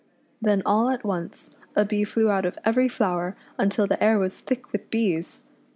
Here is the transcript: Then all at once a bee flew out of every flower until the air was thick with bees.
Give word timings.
Then 0.41 0.63
all 0.65 0.89
at 0.89 1.03
once 1.03 1.51
a 1.75 1.85
bee 1.85 2.05
flew 2.05 2.31
out 2.31 2.43
of 2.43 2.57
every 2.65 2.87
flower 2.87 3.35
until 3.59 3.85
the 3.85 4.03
air 4.03 4.17
was 4.17 4.39
thick 4.39 4.71
with 4.71 4.89
bees. 4.89 5.43